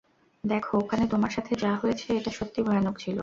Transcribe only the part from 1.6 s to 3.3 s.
যা হয়েছে, এটা সত্যি ভয়ানক ছিল।